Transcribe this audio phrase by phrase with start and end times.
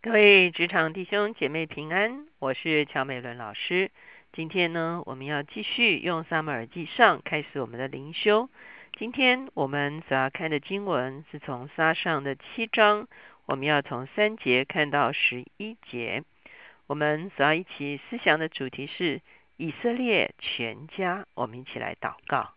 [0.00, 3.90] 各位职场弟兄姐妹平安，我是乔美伦老师。
[4.32, 8.48] 今天呢，我们要继续用撒母耳记上开始我们的灵修。
[8.96, 13.08] 今天我们所要看的经文是从撒上的七章，
[13.44, 16.22] 我们要从三节看到十一节。
[16.86, 19.20] 我们所要一起思想的主题是
[19.56, 21.26] 以色列全家。
[21.34, 22.50] 我们一起来祷告。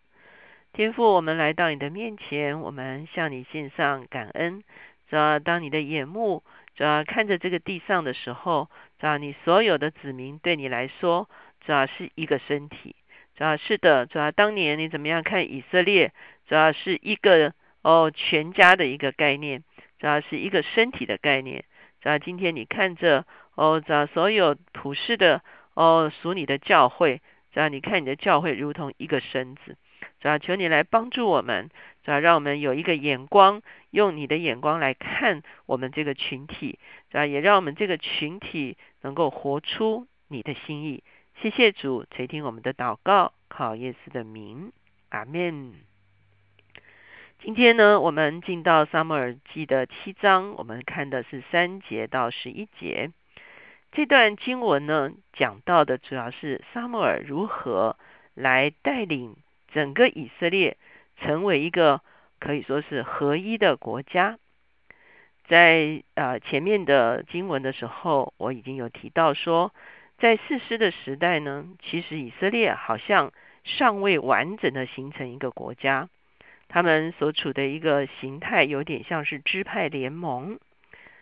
[0.73, 4.63] 天父，我们来到你的面前，我们向你献上感恩。
[5.09, 6.43] 主要当你的眼目。
[6.81, 8.67] 主要看着这个地上的时候，
[8.99, 11.29] 主要你所有的子民对你来说，
[11.63, 12.95] 主要是一个身体。
[13.35, 16.11] 主要是的，主要当年你怎么样看以色列？
[16.47, 17.53] 主要是一个
[17.83, 19.63] 哦全家的一个概念，
[19.99, 21.65] 主要是一个身体的概念。
[22.01, 25.43] 主要今天你看着哦，主要所有普世的
[25.75, 27.21] 哦属你的教会，
[27.53, 29.77] 主要你看你的教会如同一个身子。
[30.21, 31.69] 主要求你来帮助我们。
[32.03, 36.79] 主要让我们有一个眼光，用你的眼光来看我们这个群体，
[37.11, 41.03] 主要也让我们这个群体能够活出你的心意。
[41.41, 44.71] 谢谢主垂听我们的祷告，靠耶稣的名，
[45.09, 45.73] 阿门。
[47.43, 53.11] 今天呢，我们进到撒母耳记的七章，我们看的是三节到十一节。
[53.91, 57.97] 这段经文呢，讲到的主要是撒母耳如何
[58.33, 59.35] 来带领
[59.73, 60.77] 整个以色列。
[61.17, 62.01] 成为一个
[62.39, 64.39] 可以说是合一的国家，
[65.45, 69.71] 在呃前面的经文的时候，我已经有提到说，
[70.17, 73.33] 在四师的时代呢，其实以色列好像
[73.63, 76.09] 尚未完整的形成一个国家，
[76.69, 80.59] 他们所处的一个形态有点像是支派联盟，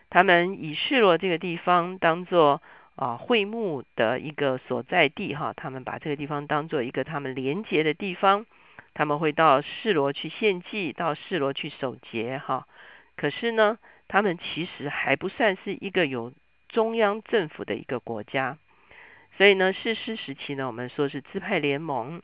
[0.10, 2.62] 他们以示罗这个地方当做
[3.00, 8.46] 啊会幕的一个所在地哈，他们把这个地方当做一个他们连接的地方。
[8.94, 12.68] 他们会到示罗去献祭，到示罗去守节，哈。
[13.16, 13.78] 可是呢，
[14.10, 16.34] 他们其实还不算是一个有
[16.68, 18.58] 中央政府的一个国家。
[19.38, 22.22] 所以呢，士师时期呢，我们说是支派联盟。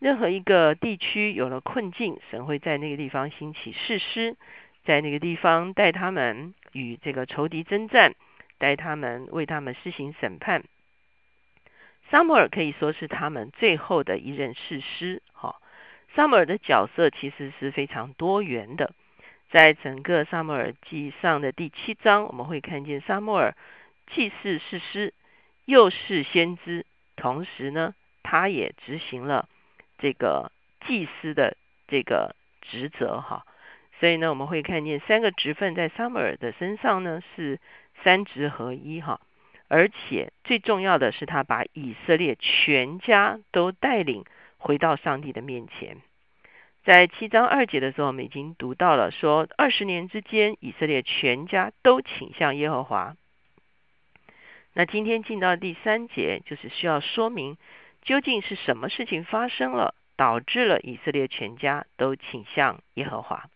[0.00, 4.36] 任何一个地区有了困境，神会在那个地方兴起誓师，
[4.84, 8.14] 在那个地方带他们与这个仇敌征战，
[8.58, 10.64] 带他们为他们施行审判。
[12.10, 15.56] 撒母耳可以说是他们最后的一任士师，哈。
[16.14, 18.92] 萨母尔的角色其实是非常多元的，
[19.50, 23.54] 在整个萨母尔记上的第七章，我们会看见萨母尔
[24.06, 25.12] 既是士师，
[25.66, 29.46] 又是先知，同时呢，他也执行了
[29.98, 30.50] 这个
[30.86, 33.44] 祭司的这个职责哈。
[34.00, 37.60] 所以呢，我们会看见三个职分在萨母尔的身上呢是
[38.02, 39.20] 三职合一哈，
[39.68, 44.24] 而且最重要的是，他把以色列全家都带领。
[44.60, 45.98] 回到上帝的面前，
[46.82, 53.14] 在七章二节的时候，我们已经读到了说，二十年之间，以色列全家都倾向耶和华。
[54.72, 57.56] 那今天进到第三节，就是需要说明
[58.02, 63.48] 究竟是什么事情发生了，导致了以色列全家都倾向耶和华。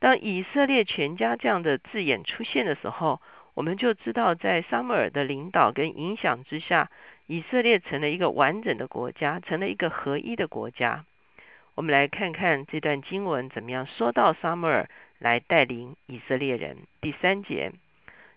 [0.00, 3.22] 当以色列全家这样的字眼出现的时候，
[3.56, 6.90] 我们就知道，在撒母耳的领导跟影响之下。
[7.28, 11.04] 以色列成了一个完整的国家，成了一个合一的国家。
[11.74, 16.76] 我们来看看这段经文怎么样说到撒母耳来带领以色列人。
[17.00, 17.72] 第三节，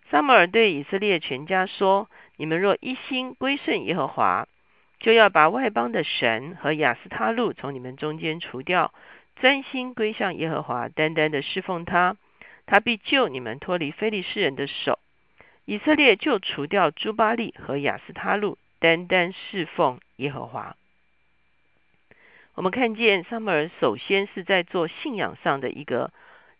[0.10, 4.48] 撒母耳对以色列全家说：“你们若一心归顺耶和华，
[5.00, 8.92] 就要把外邦的神和亚斯他路从你们中间除掉，
[9.36, 12.18] 专心归向耶和华，单单的侍奉他，
[12.66, 14.98] 他必救你们脱离非利士人的手。
[15.70, 20.76] 以色列就除掉朱巴利和亚斯他路。”单单侍奉耶和华。
[22.56, 26.12] 我们看见撒母耳首先是在做信仰上的一个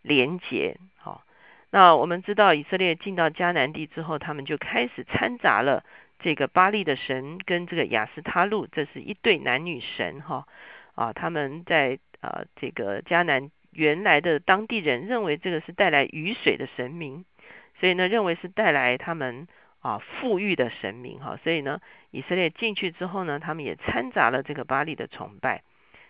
[0.02, 0.76] 连结。
[0.96, 1.24] 好，
[1.70, 5.82] 那我们知道以色列进到迦南地之后，他们就开始掺杂了
[6.20, 10.20] 这个巴利的神跟这个亚斯他路，这是一对男女神。
[10.20, 10.46] 哈
[10.94, 17.24] 啊，他们在啊这个迦南原来的当地人认为这个是带来雨水的神明，
[17.80, 19.48] 所以呢认为是带来他们。
[19.82, 21.80] 啊，富裕的神明哈，所以呢，
[22.10, 25.62] 以色列进去之后呢，他们也掺杂了这个巴利的崇拜。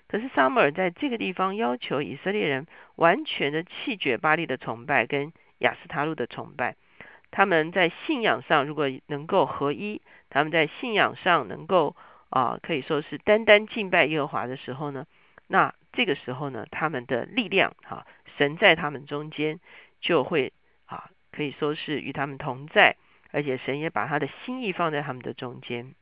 [0.08, 6.74] 可是撒母耳在这个地方要求以色列人完全的弃绝巴利的崇拜跟亚斯塔路的崇拜。
[7.30, 11.94] 他们在信仰上如果能够合一，他们在信仰上能够
[12.28, 15.06] 啊，可以说是单单敬拜耶和华的时候呢，
[15.46, 18.04] 那这个时候呢，他们的力量哈，
[18.36, 19.60] 神在他们中间
[20.00, 20.52] 就会，
[21.32, 22.96] 可以说是与他们同在。
[23.32, 25.94] 而且神也把他的心意放在他们的中间。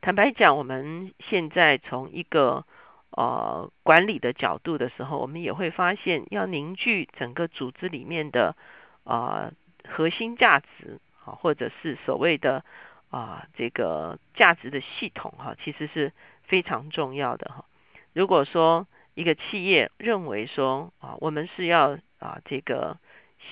[0.00, 2.66] 坦白讲，我们现在从一个
[3.10, 8.56] 呃管理的角度的时候，我们也会发现，要凝聚整个组织里面的
[9.04, 9.52] 呃
[9.88, 12.64] 核心价值啊，或者是所谓的
[13.10, 16.12] 啊这个价值的系统哈，其实是
[16.42, 17.64] 非常重要的哈。
[18.12, 22.98] 如果说一个企业认为说啊，我们是要啊这个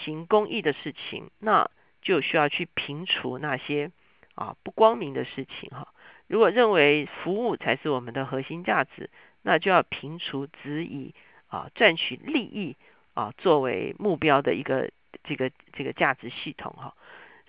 [0.05, 3.91] 行公益的事情，那就需要去平除那些
[4.35, 5.89] 啊不光明的事情哈。
[6.27, 9.11] 如果认为服务才是我们的核心价值，
[9.43, 11.15] 那就要平除只以
[11.49, 12.77] 啊赚取利益
[13.15, 14.91] 啊作为目标的一个
[15.25, 16.95] 这个这个价值系统哈。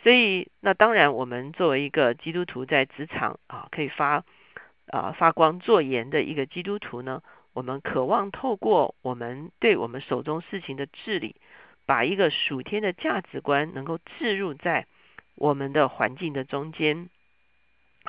[0.03, 4.25] 所以那当然，我们作为一个基督徒在职场啊可以发
[4.87, 7.23] 啊发光做盐的一个基督徒呢，
[7.53, 11.37] 我们渴望透过我们对我们手中事情的治理。
[11.85, 14.87] 把一个属天的价值观能够置入在
[15.35, 17.09] 我们的环境的中间，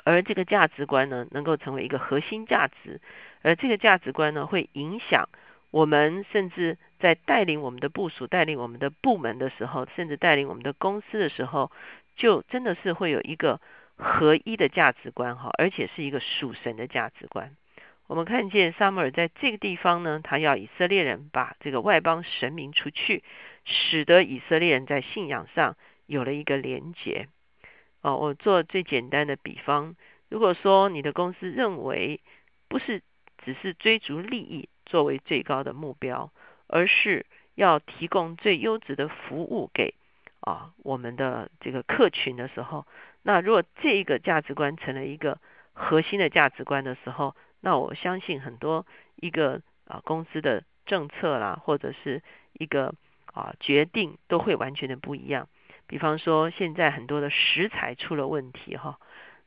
[0.03, 3.01] 而这个价值观呢，能够成为一个核心价值，
[3.41, 5.27] 而这个价值观呢，会影响
[5.71, 11.71] 我们，甚至在带领我们的部署、带领我们的部门的时候，甚至带领我们的公司的时候，
[12.15, 13.59] 就真的是会有一个
[13.97, 17.55] 合一的价值观哈，而且是一个属神的价值观。
[18.07, 23.23] 我们看见撒母耳在这个地方呢，他要以色列人把这个外邦神明除去。
[23.67, 25.75] 使得以色列人在信仰上
[26.05, 27.27] 有了一个连结。
[28.01, 29.95] 哦，我做最简单的比方，
[30.29, 32.21] 如果说你的公司认为
[32.67, 33.01] 不是
[33.43, 36.31] 只是追逐利益作为最高的目标，
[36.67, 37.25] 而是
[37.55, 39.95] 要提供最优质的服务给
[40.41, 42.85] 啊我们的这个客群的时候，
[43.23, 45.39] 那如果这个价值观成了一个
[45.73, 47.35] 核心的价值观的时候，
[47.65, 48.85] 那我相信很多
[49.15, 52.21] 一个啊公司的政策啦，或者是
[52.53, 52.93] 一个。
[53.35, 55.49] 啊，决定都会完全的不一样。
[55.87, 58.97] 比方说，现在很多的食材出了问题哈。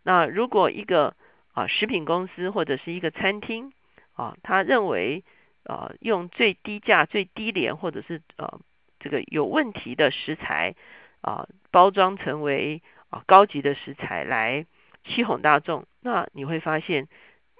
[0.02, 1.16] 那如果一个
[1.54, 3.72] 啊食品公司或者是一个餐厅
[4.12, 5.24] 啊，他认为
[5.64, 8.60] 啊用最低价、最低廉或者是呃
[9.00, 10.74] 这个有问题的食材
[11.22, 14.66] 啊包装成为啊高级的食材来
[15.02, 17.08] 欺哄大众，那你会发现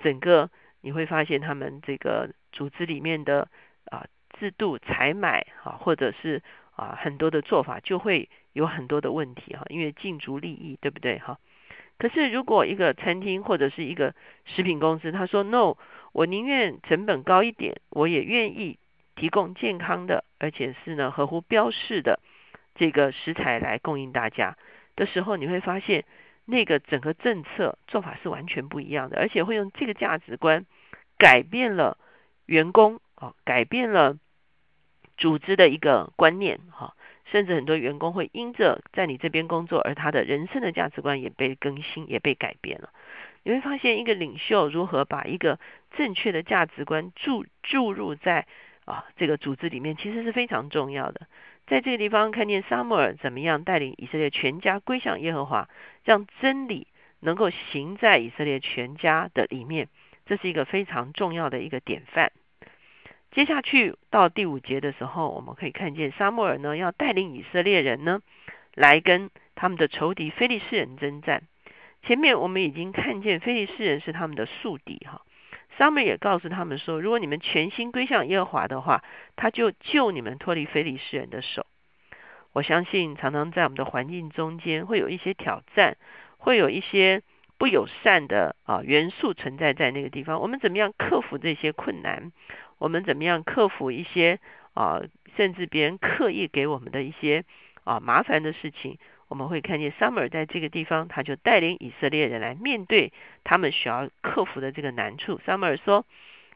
[0.02, 0.50] 整个
[0.80, 3.48] 你会发现他们这个组织里面的
[3.90, 4.06] 啊。
[4.38, 6.42] 制度采买哈，或者是
[6.76, 11.40] 啊很多的做法就会有很多的问题哈，因为竞逐利益，对不对哈？
[11.98, 14.14] 可是如果一个餐厅或者是一个
[14.44, 15.74] 食品公司，他说 no，
[16.12, 18.78] 我宁愿成本高一点，我也愿意
[19.16, 22.20] 提供健康的，而且是呢合乎标示的
[22.76, 24.56] 这个食材来供应大家
[24.94, 26.04] 的时候，你会发现
[26.50, 30.64] 那个整个政策做法是完全不一样的，而且会用这个价值观
[31.18, 31.98] 改变了
[32.46, 34.16] 员工啊，改变了。
[35.20, 42.90] 组织的一个观念，哈，甚至很多员工会因着在你这边工作，而他的人生的价值观也被更新，也被改变了。
[43.42, 45.58] 你会发现，一个领袖如何把一个
[45.90, 48.46] 正确的价值观注注入在
[48.88, 51.26] 啊这个组织里面，其实是非常重要的。
[51.66, 55.68] 在这个地方看见撒母耳怎么样带领以色列全家归向耶和华，
[56.04, 56.86] 让真理
[57.20, 59.88] 能够行在以色列全家的里面，
[60.24, 62.32] 这是一个非常重要的一个典范。
[63.30, 68.20] 接下去到第五节的时候，我们可以看见沙穆尔呢要带领以色列人呢
[68.74, 71.42] 来跟他们的仇敌非利士人征战。
[72.02, 75.20] 前面我们已经看见非利士人是他们的宿敌哈，
[75.78, 79.04] 沙穆尔也告诉他们说，如果你们全心归向耶和华的话，
[79.36, 81.64] 他就救你们脱离非利士人的手。
[82.52, 85.96] 我相信常常在我们的环境中间会有一些挑战，
[86.36, 87.22] 会有一些
[87.58, 90.40] 不友善的啊元素存在在那个地方。
[90.40, 92.32] 我们怎么样克服这些困难？
[92.78, 94.40] 我们怎么样克服一些
[94.74, 95.00] 啊，
[95.36, 97.44] 甚至别人刻意给我们的一些
[97.84, 98.98] 啊麻烦的事情？
[99.28, 103.12] 我们会看见 Summer 在这个地方，他就带领以色列人来面对
[103.44, 105.38] 他们需要克服的这个难处。
[105.46, 106.06] Summer 说：“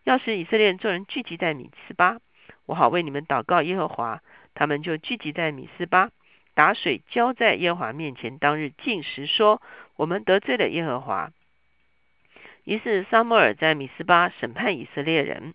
[0.05, 2.19] 要是以色列人众人聚集在米斯巴，
[2.67, 4.23] 我好为你们祷告耶和华。
[4.55, 6.11] 他们就聚集在米斯巴，
[6.55, 8.39] 打水浇在耶和华面前。
[8.39, 9.61] 当日进食，说：
[9.97, 11.31] 我们得罪了耶和华。
[12.65, 15.55] 于是撒母耳在米斯巴审判以色列人。”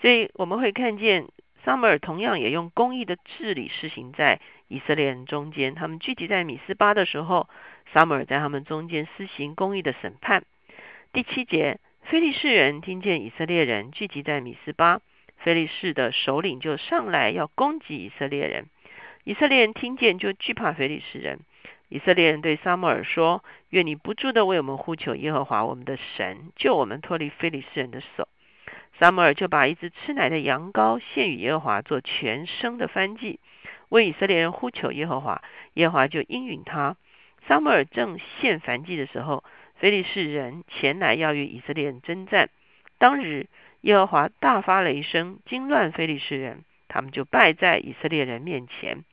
[0.00, 1.28] 所以我们会看见，
[1.64, 5.74] 撒母耳同样也用公义的治理施行在以色列人中间。
[5.74, 7.48] 他们聚集在米斯巴的时候，
[7.92, 10.44] 撒母耳在他们中间施行公义的审判。
[11.14, 15.00] 第七节，非利士人听见以色列人聚集在米斯巴，
[15.38, 18.66] 非利士的首领就上来要攻击以色列人。
[19.24, 21.40] 以色列人听见就惧怕非利士人。
[21.88, 28.28] 以色列人对撒母耳说：“愿你不住的为我们呼求耶和华我们的神，救我们脱离非利士人的手。”
[28.98, 33.40] 撒母耳就把一只吃奶的羊羔献与耶和华做全生的燔祭，
[33.88, 35.42] 为以色列人呼求耶和华，
[35.74, 36.96] 耶和华就应允他。
[37.46, 39.42] 撒母耳正献燔祭的时候，
[39.76, 42.48] 非利士人前来要与以色列人征战。
[42.98, 43.48] 当日
[43.80, 49.04] 耶和华大发雷声，惊乱非利士人，他们就败在以色列人面前。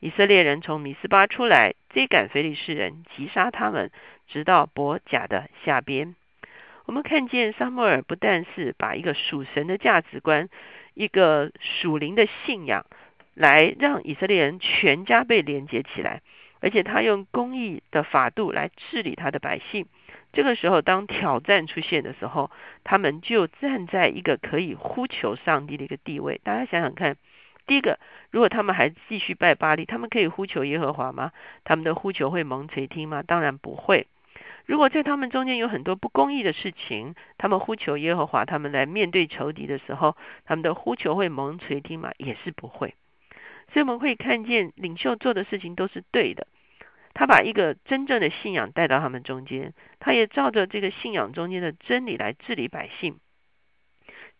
[0.00, 3.90] 以色列人从米斯巴出来，追赶非利士人，击杀他们，
[4.26, 6.14] 直到伯甲的下边。
[6.88, 10.48] 我们看见撒母耳不但是把一个属神的价值观、
[10.94, 12.86] 一个属灵的信仰，
[13.34, 16.22] 来让以色列人全家被连接起来，
[16.62, 19.86] 而且他用公义的法度来治理他的百姓。
[20.32, 22.50] 这个时候，当挑战出现的时候，
[22.84, 26.40] 他们就站在一个可以呼求上帝的一个地位。
[26.42, 27.18] 大家想想看，
[27.66, 27.98] 第一个，
[28.30, 31.32] 如果他们还继续拜巴利，他们可以呼求耶和华吗？
[31.64, 33.22] 他们的呼求会蒙垂听吗？
[33.22, 34.06] 当然不会。
[34.68, 42.12] 如果在他们中间有很多不公义的事情，他们呼求耶和华，他们来面对仇敌的时候，他们的呼求会蒙垂听吗？
[42.18, 42.94] 也是不会。
[43.72, 46.46] 所以我们会看见领袖做的事情都是对的。
[47.14, 53.18] 他把一个真正的信仰带到他们中间，他也照着这个信仰中间的真理来治理百姓。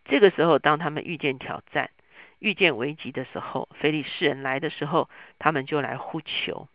[0.04, 1.88] 这个时候，当他们遇见挑战、
[2.38, 5.08] 遇见危机的时候，非利士人来的时候，
[5.38, 6.68] 他们就来呼求。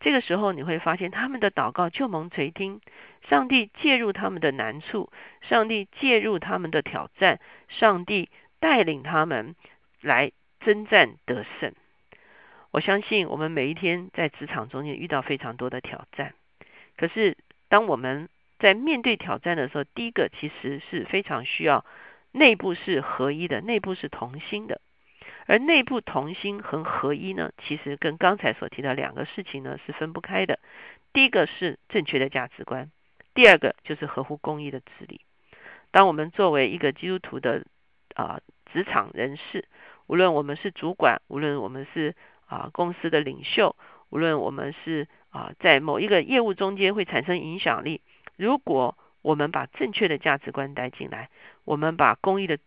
[0.00, 2.80] 这个时候你会发现，他们的祷告就蒙垂听，
[3.28, 5.10] 上帝介入他们的难处，
[5.40, 8.28] 上帝介入他们的挑战，上帝
[8.60, 9.56] 带领他们
[10.00, 11.72] 来征战得胜。
[12.70, 16.34] 我相信我们每一天在职场中间遇到非常多的挑战，
[16.96, 17.36] 可是
[17.68, 21.84] 当我们在面对挑战的时候，第一个其实是非常需要
[22.32, 24.80] 内部是合一的，内部是同心的。
[25.46, 30.58] 而内部同心和合一呢，其实跟刚才所提到两个事情呢是分不开的。
[31.12, 32.90] 第一个是正确的价值观，
[33.32, 35.20] 第二个就是合乎公义的治理。
[35.92, 37.64] 当我们作为一个基督徒的
[38.14, 38.40] 啊
[38.72, 39.66] 职场人士，
[40.08, 42.14] 无论我们是主管，无论我们是
[42.46, 43.76] 啊公司的领袖，
[44.10, 48.02] 无论我们是啊在某一个业务中间会产生影响力，
[48.36, 51.30] 如果我们把正确的价值观带进来，
[51.64, 52.58] 我们把公义的。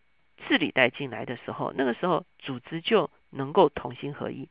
[0.48, 4.48] 治理带进来的时候，那个时候组织就能够同心合一。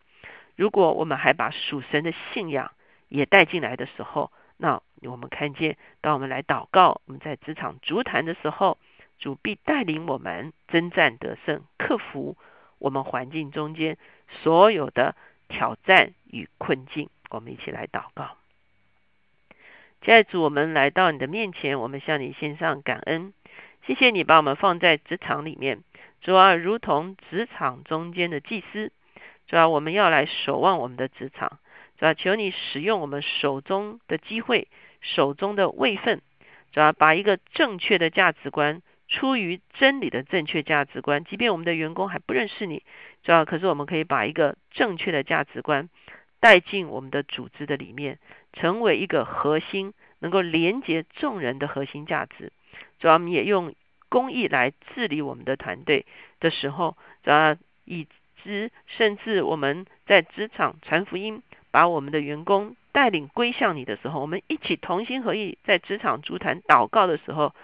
[0.56, 2.72] 如果我们还把属神的信仰
[3.08, 8.76] 也带进来的时候，那我们看见，当我们来祷告，我们在职场足坛的时候，
[9.18, 12.36] 主必带领我们征战得胜，克服
[12.78, 13.96] 我们环境中间
[14.28, 15.14] 所有的
[15.48, 17.08] 挑战与困境。
[17.30, 18.36] 我们一起来祷告。
[20.00, 23.32] 亲爱的主，我们来到你的面前，我们向你献上感恩。
[23.88, 25.82] 谢谢你把我们放在职场里面，
[26.20, 28.92] 主啊，如同职场中间的祭司，
[29.46, 31.58] 主啊，我们要来守望我们的职场，
[31.96, 34.68] 主啊，求你使用我们手中的机会、
[35.00, 36.20] 手中的位份，
[36.70, 42.82] 主啊，把一个正确的价值观，出于真理的正确价值观，即便我们的员工还不认识你，
[43.22, 45.88] 主啊，可是我们可以把一个正确的价值观
[46.40, 48.18] 带进我们的组织的里面，
[48.52, 52.52] 成为一个核心，能够连接众人的核心价值。
[53.00, 53.74] 主要我们也用
[54.08, 56.06] 公益来治理我们的团队
[56.40, 58.06] 的时候，主要以
[58.42, 67.54] 及甚至我们在职场传福音，把我们的员工带领归向你的时候，我们一起同心合意在职场足坛祷告的时候，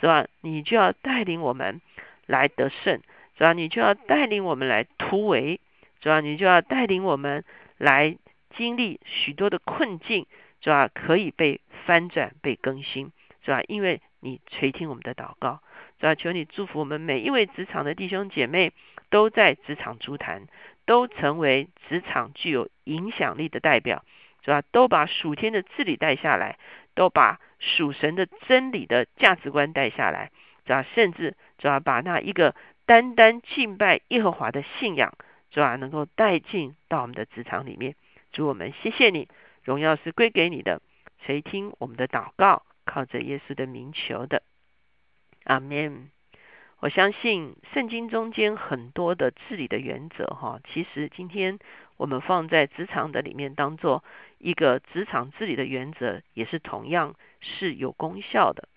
[0.00, 0.26] 是吧？
[0.40, 1.80] 你就要带领我们
[2.26, 3.00] 来得胜，
[3.36, 5.60] 主要你就要带领我们来突围，
[6.00, 7.44] 主要你就要带领我们
[7.78, 8.16] 来
[8.56, 10.26] 经历许多的困境，
[10.60, 13.10] 主要可以被翻转、被更新，
[13.44, 13.62] 是吧？
[13.66, 15.60] 因为你垂听我们的祷告，
[16.04, 18.74] 主要求你祝福我们每一位职场的弟兄姐妹，
[19.08, 20.48] 都在职场足坛，
[20.84, 24.04] 都成为职场具有影响力的代表，
[24.42, 26.58] 主要都把属天的治理带下来，
[26.94, 30.30] 都把属神的真理的价值观带下来，
[30.66, 35.14] 主要甚至主要把那一个单单敬拜耶和华的信仰，
[35.50, 37.94] 主要能够带进到我们的职场里面。
[38.30, 39.26] 主我们谢谢你，
[39.62, 40.82] 荣耀是归给你的，
[41.24, 42.62] 垂听我们的祷告。
[42.86, 44.42] 靠着耶稣的名求的，
[45.44, 46.10] 阿门。
[46.80, 51.58] 我相信圣经中间很多的治理的原则，哈，其实今天
[51.96, 54.04] 我们放在职场的里面，当做
[54.36, 58.68] 一个职场治理的原则，也是同样是有功效的。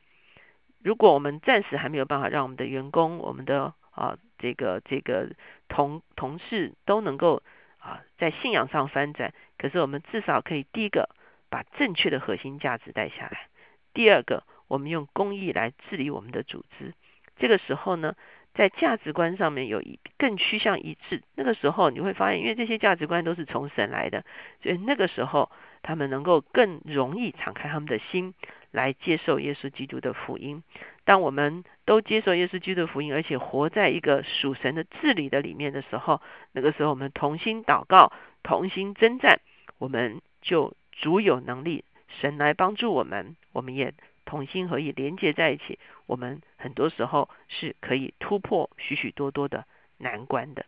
[0.81, 5.31] 如果我们暂时还没有办法让我们的员工、我们的啊这个这个
[5.67, 7.41] 同同事都能够
[7.79, 11.09] 啊在信仰上翻转，可是我们至少可以第一个
[11.49, 13.49] 把正确的核心价值带下来。
[13.93, 16.93] 第二个，我们用公益来治理我们的组织。
[17.37, 18.15] 这个时候呢，
[18.53, 21.21] 在价值观上面有一更趋向一致。
[21.35, 24.25] 那个时候你会发现，因为这些价值观都是从神来的，
[24.63, 25.51] 所以那个时候
[25.83, 28.33] 他们能够更容易敞开他们的心
[28.71, 30.63] 来接受耶稣基督的福音。
[31.05, 36.21] 当我们都接受耶稣基督的福音，而且活在一个属神的治理的里面的时候，
[36.51, 39.39] 那个时候我们同心祷告，同心征战，
[39.77, 41.85] 我们就足有能力。
[42.19, 43.93] 神来帮助我们，我们也
[44.27, 45.79] 同心合意连接在一起。
[46.05, 49.65] 我们很多时候是可以突破许许多多的
[49.97, 50.65] 难关的。